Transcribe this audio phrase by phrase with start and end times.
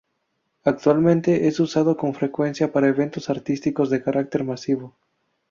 [0.63, 4.95] Actualmente es usado con frecuencia para eventos artísticos de carácter masivo.